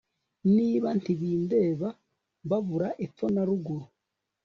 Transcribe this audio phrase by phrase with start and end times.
[0.55, 1.87] niba ntibindeba,
[2.49, 3.85] babura epfo na ruguru